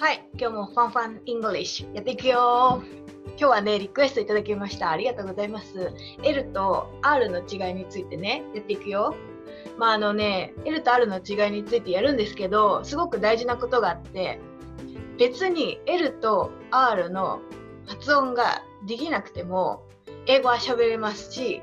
[0.00, 2.84] はい、今日も Fun Fun English やっていくよ
[3.36, 4.92] 今日はね、リクエストいただきました。
[4.92, 5.92] ありがとうございます。
[6.22, 9.16] L と R の違いについてね、やっていくよ。
[9.76, 14.38] まああのね、L と R の違いについてやるんですけど、すごく大事なことがあって、
[15.18, 17.40] 別に L と R の
[17.86, 19.82] 発音ができなくても、
[20.26, 21.60] 英語は喋れますし、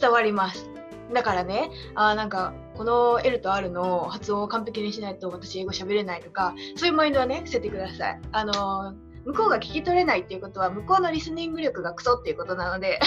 [0.00, 0.70] 伝わります。
[1.12, 8.20] だからね、あなんかこの L と R の発音を完璧にしないと私英語喋れないとか、そういうマインドはね、捨ててください。
[8.32, 8.94] あの
[9.24, 12.98] 向こうが聞き取れないっていうことは、向こうのリスニング力がクソっていうことなので、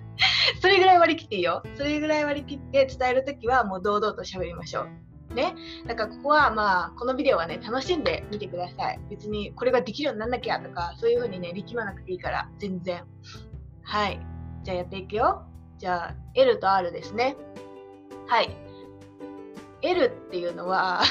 [0.62, 1.62] それぐらい割り切っていいよ。
[1.74, 4.86] それぐらい割り切って伝えるときはもう堂々と喋りましょ
[5.30, 5.34] う。
[5.34, 5.54] ね。
[5.86, 9.00] だからここはまあ、このビデオはね、楽しんでみてください。
[9.10, 13.04] 別にこれができるようになんなきゃとか、そういうふうにね、力まなくていいから、全然。
[13.82, 14.18] はい。
[14.62, 15.42] じゃあやっていくよ。
[15.76, 17.36] じゃあ、L と R ですね。
[18.26, 18.67] はい。
[19.82, 21.02] L っていうのは、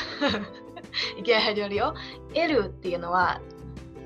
[1.18, 1.94] いきなり始まるよ。
[2.34, 3.42] L っていうのは、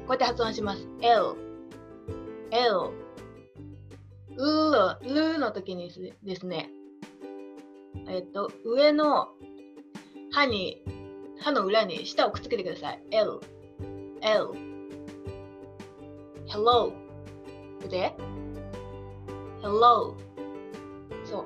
[0.08, 0.88] こうやって発音します。
[1.02, 1.36] L。
[2.52, 3.02] L。
[4.38, 5.92] ルルの時に
[6.23, 6.70] ですね、
[8.08, 9.30] えっと、上の
[10.31, 10.84] 歯に、
[11.40, 13.03] 歯の裏に舌をくっつけてください。
[13.12, 13.40] L。
[14.22, 14.52] L。
[16.48, 16.94] Hello。
[17.90, 18.16] で
[19.62, 20.16] Hello。
[21.25, 21.46] そう。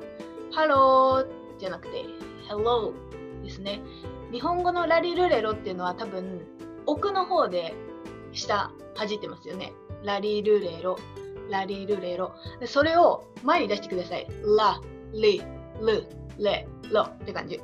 [0.52, 1.26] Hello
[1.60, 2.04] じゃなくて
[2.48, 2.94] Hello
[3.44, 3.82] ですね。
[4.32, 6.42] 日本語のラリルレロっていうのは多分
[6.86, 7.74] 奥の方で
[8.34, 9.74] 下弾いてますよね。
[10.04, 10.98] ラリルレロ。
[11.50, 12.34] ラリルレロ。
[12.66, 14.28] それを前に出してください。
[14.58, 14.82] ラ、
[15.14, 15.42] リ、
[15.82, 16.08] ル、
[16.40, 17.62] レ、ロって感じ。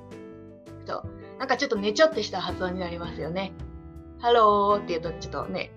[0.85, 1.03] そう。
[1.39, 3.53] なんかちょっとねちょってした発音になりますよね。
[4.19, 5.71] ハローって言うとちょっとね、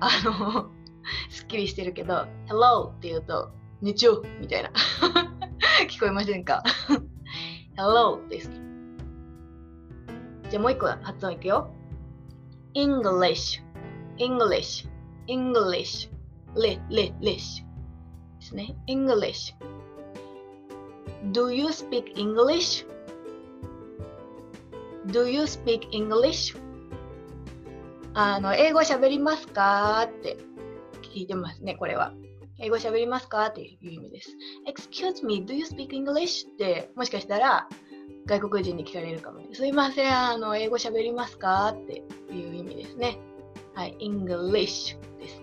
[0.00, 0.70] あの、
[1.28, 3.50] すっきりしてるけど、Hello って言うと、
[3.82, 4.70] ねちょみたいな。
[5.88, 6.62] 聞こえませんか？
[7.80, 8.50] ?Hello です。
[10.50, 11.72] じゃあもう一個発音いくよ。
[12.74, 13.62] English,
[14.18, 14.86] English,
[15.26, 16.10] English,
[16.56, 17.64] レ、レ、レシ
[18.40, 18.76] ですね。
[18.86, 19.54] English.
[21.32, 22.86] Do you speak English?
[25.06, 26.60] Do you speak English?
[28.12, 30.36] あの、英語喋りますかって
[31.14, 32.12] 聞いてますね、これは。
[32.60, 33.46] 英語喋りますか？
[33.46, 34.36] っていう意味です。
[34.66, 36.46] Excuse me, do you speak English?
[36.48, 37.68] って、もしかしたら
[38.26, 39.48] 外国人に聞かれるかも、ね。
[39.52, 41.68] すいません、あの、英語喋りますか？
[41.74, 43.18] っていう意味ですね。
[43.74, 45.42] はい、English です。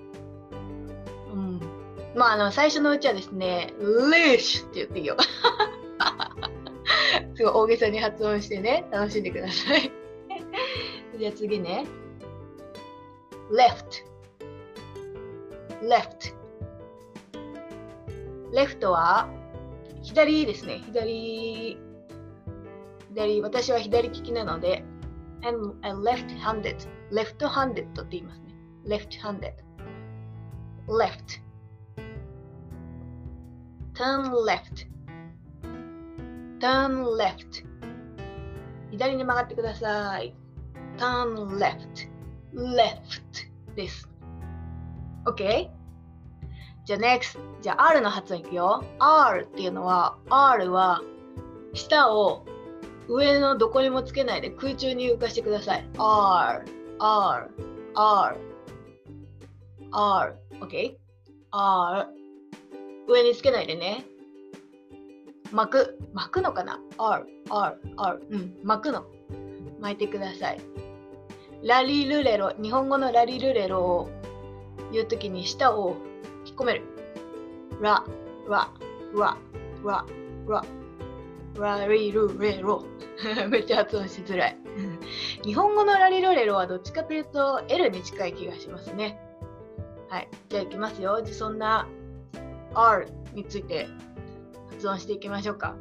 [1.34, 1.60] うん。
[2.16, 5.18] まあ、あの、最初のうちはですね、lish って言っていいよ。
[7.36, 9.92] すごい大げさに発音してね、楽しんでください。
[11.18, 11.88] じゃあ次ね。
[13.52, 14.04] left,
[15.82, 16.37] left.
[18.54, 19.30] Left は
[20.02, 20.82] 左ですね。
[20.86, 21.78] 左、
[23.10, 24.84] 左、私は左利きなので、
[25.42, 28.56] I'm left-handed, left-handed って言いますね。
[28.86, 29.54] left-handed,
[30.88, 31.42] left,
[33.94, 34.88] turn left,
[36.60, 37.66] turn left
[38.92, 40.34] 左に曲がってください。
[40.98, 42.10] turn left,
[42.54, 44.10] left です。
[45.26, 45.77] OK?
[46.88, 48.82] じゃあ next じゃあ R の発音いくよ。
[48.98, 51.02] R っていうのは R は
[51.74, 52.46] 舌を
[53.10, 55.90] 上のどこにもつけないで空中に浮かしてください。
[55.98, 56.66] R
[57.00, 57.52] R
[57.94, 58.38] R
[59.92, 60.96] R OK?
[61.52, 62.08] R
[63.10, 64.06] 上につけないでね。
[65.52, 66.00] 巻く。
[66.14, 68.56] 巻くのかな ?R R R うん。
[68.64, 69.06] 巻くの。
[69.82, 70.62] 巻いてください。
[71.64, 72.54] ラリルレロ。
[72.62, 74.10] 日本語のラリルレロを
[74.94, 75.98] 言うときに舌を
[76.58, 76.82] 込める。
[77.80, 78.04] ラ、
[78.50, 78.70] ラ、
[79.14, 79.38] ラ、
[79.84, 80.06] ラ、
[80.48, 82.84] ラ、ラリルレロ。
[83.50, 84.58] めっちゃ発音しづらい。
[85.44, 89.20] 日本語のラリルレロはどっちかというと L に近い気がしますね。
[90.10, 90.30] はい。
[90.50, 91.22] じゃあいきますよ。
[91.22, 91.88] じゃそんな
[92.74, 93.88] R について
[94.72, 95.76] 発音していきましょうか。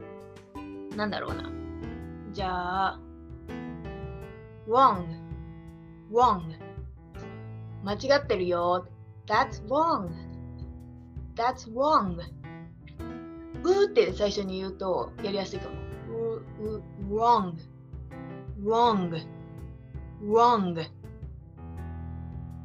[0.97, 1.51] なんだろうな。
[2.33, 2.49] じゃ
[2.89, 3.01] あ、
[4.67, 5.05] wrong,
[6.11, 6.41] wrong.
[7.85, 8.87] 間違ってるよ。
[9.27, 10.26] That's wrong.
[11.37, 12.19] That's wrong.
[13.63, 15.77] うーって最初に言うとやりやすいかも。
[17.11, 17.55] wrong.
[18.65, 19.27] wrong.
[20.23, 20.87] wrong.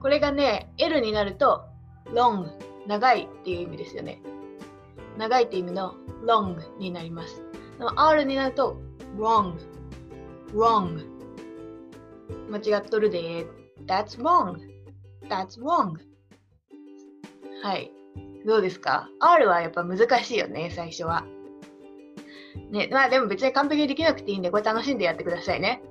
[0.01, 1.65] これがね、L になると
[2.13, 2.49] long.
[2.87, 4.21] 長いっていう意味ですよね。
[5.17, 5.95] 長いって意味の
[6.25, 7.43] long になります。
[7.77, 8.81] でも R になると
[9.17, 9.55] wrong.
[10.53, 11.05] wrong.
[12.49, 13.45] 間違っとるで。
[13.85, 14.57] That's wrong.
[15.27, 15.97] That's wrong.
[17.63, 17.91] はい。
[18.45, 21.25] どうですか ?R はやっぱ難しいよね、最初は。
[22.71, 25.81] ね、まあでも別に完璧にできなくていいんで、これ楽しんでやってくださいね。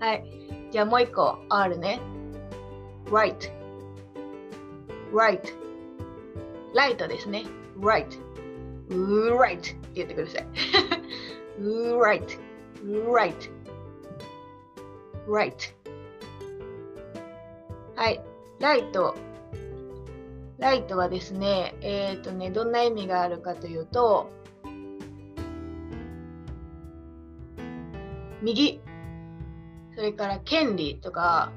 [0.00, 0.24] はい。
[0.70, 2.00] じゃあもう一個 R ね。
[3.06, 3.50] right
[5.12, 5.40] right
[6.74, 7.44] ライトですね。
[7.78, 8.06] Right
[8.90, 10.46] right って言ってください。
[11.60, 12.38] Right
[12.84, 13.50] right
[15.26, 15.74] right
[17.96, 18.20] はい。
[18.60, 19.16] ライト。
[20.58, 24.30] ライトはですねえっ、ー、とねどんな意味があるかというと
[28.42, 28.80] 右
[29.94, 31.52] それから権利とか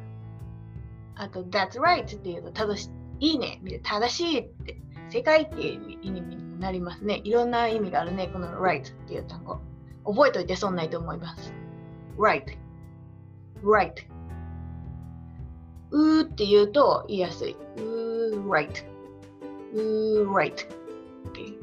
[1.15, 2.89] あと That's right っていうと正し
[3.19, 4.77] いいいね正しいって
[5.09, 7.21] 正解っていう意味になりますね。
[7.23, 9.59] いろんな意味があるねこの right っていう単語。
[10.05, 11.53] 覚えておいて損ないと思います。
[12.17, 12.57] right
[13.63, 13.93] right
[15.91, 17.55] うーって言うと言いやすい。
[17.77, 18.90] うー right。
[19.74, 21.54] うー right。Okay.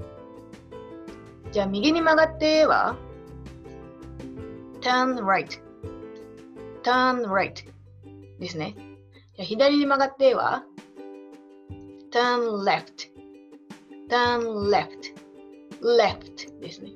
[1.51, 2.97] じゃあ右に曲がっては
[4.81, 7.53] turn right。turn right
[8.39, 8.75] ですね。
[9.35, 10.63] じゃあ左に曲がっては
[12.11, 16.91] turn left。turn left。left ですね。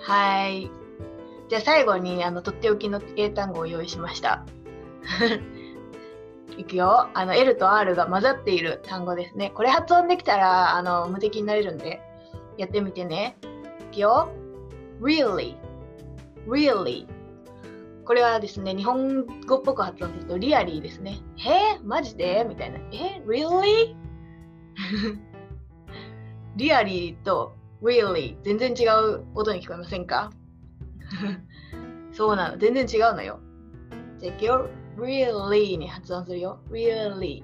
[0.00, 0.70] はい
[1.49, 4.45] じゃあ最後にあのとっておきの英単語を用意しました。
[6.57, 7.09] いくよ。
[7.13, 9.51] あの L と R が混ざっている単語ですね。
[9.53, 12.01] これ発音できたらあの無敵になれるんで
[12.57, 13.37] やってみてね。
[13.91, 14.29] いくよ。
[15.01, 15.55] Really?
[16.47, 17.07] Really?
[18.05, 21.19] これはですね、日本語っぽく発音するとリアリーですね。
[21.39, 21.79] え？
[21.79, 22.45] ー、マジで？
[22.47, 22.77] みたいな。
[22.93, 23.95] え？Really?
[26.55, 27.53] リアリーと
[27.83, 30.31] really 全然違う音に聞こえませんか？
[32.11, 32.57] そうなの。
[32.57, 33.39] 全然違うのよ。
[34.19, 34.69] じゃあ、いくよ。
[34.97, 36.59] really に発音するよ。
[36.69, 37.43] really。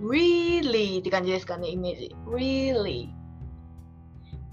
[0.00, 2.16] really って感じですかね、イメージ。
[2.26, 3.08] really。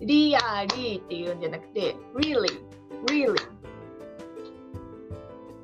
[0.02, 2.62] リアリーっていうんじゃなくて、really。
[3.08, 3.36] really。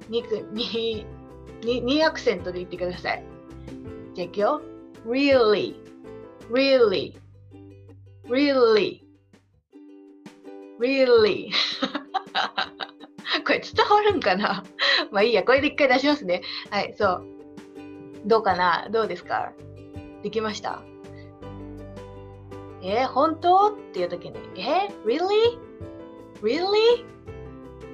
[0.09, 0.23] に
[0.53, 1.05] に
[1.63, 3.23] ににアクセントで言ってください。
[4.15, 4.61] じゃあ、いくよ。
[5.05, 5.75] really。
[6.49, 7.15] really。
[8.27, 9.09] really。
[10.79, 11.51] really
[13.49, 14.63] これ伝わるんかな？
[15.11, 16.43] まあいいや、これで一回出しますね。
[16.69, 17.25] はい、そう。
[18.25, 18.87] どうかな？
[18.91, 19.53] どうですか？
[20.21, 20.83] できました？
[22.83, 23.73] えー、本当？
[23.73, 25.57] っていう時に、えー、really?
[26.43, 27.05] really?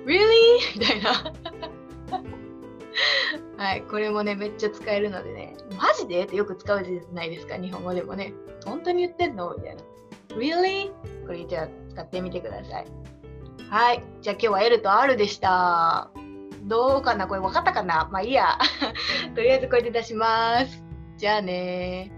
[0.06, 0.60] really?
[0.78, 1.14] みたいな。
[3.64, 6.24] はい、これもね、めっちゃ使えるのでね、マジで？
[6.26, 8.34] ってよく使うじゃないですか、日本語でもね。
[8.66, 9.56] 本当に言ってんの？
[9.56, 9.82] みたいな。
[10.36, 10.92] Really?
[11.26, 12.86] これじゃあ使ってみてください。
[13.70, 14.04] はい。
[14.22, 16.12] じゃあ今日は L と R でした。
[16.64, 17.28] どうかな？
[17.28, 18.10] これ分かったかな？
[18.12, 18.58] まあいいや。
[19.36, 20.84] とりあえずこれで出します。
[21.18, 22.12] じゃあね